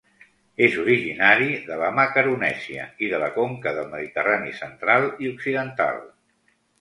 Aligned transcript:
És 0.67 0.75
originari 0.83 1.49
de 1.67 1.75
la 1.81 1.89
Macaronèsia 1.99 2.85
i 3.07 3.09
de 3.11 3.19
la 3.23 3.27
conca 3.35 3.73
del 3.81 3.91
Mediterrani 3.91 4.55
central 4.61 5.07
i 5.27 5.31
occidental. 5.35 6.01